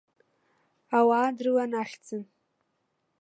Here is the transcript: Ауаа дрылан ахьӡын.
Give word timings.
Ауаа 0.97 1.29
дрылан 1.37 1.71
ахьӡын. 1.81 2.23